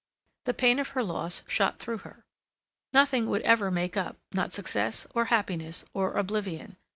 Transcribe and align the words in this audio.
The 0.45 0.55
pain 0.55 0.79
of 0.79 0.87
her 0.97 1.03
loss 1.03 1.43
shot 1.47 1.77
through 1.77 1.99
her. 1.99 2.25
Nothing 2.91 3.29
would 3.29 3.43
ever 3.43 3.69
make 3.69 3.95
up—not 3.95 4.51
success, 4.51 5.05
or 5.13 5.25
happiness, 5.25 5.85
or 5.93 6.13
oblivion. 6.13 6.77